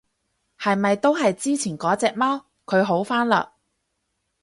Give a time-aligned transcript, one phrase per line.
[0.57, 2.47] 係咪都係之前嗰隻貓？
[2.65, 3.49] 佢好返嘞？